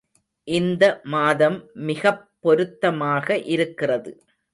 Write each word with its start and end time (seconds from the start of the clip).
இந்த 0.47 0.83
மாதம் 1.05 1.57
மிகப் 1.81 2.31
பொருத்தமாக 2.39 3.37
இருக்கிறது. 3.47 4.11